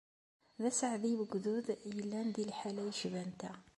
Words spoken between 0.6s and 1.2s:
D aseɛdi